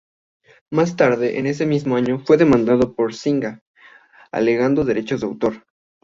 [0.71, 3.61] Más tarde, ese mismo año, fue demandado por Zynga,
[4.31, 5.67] alegando derechos de autor.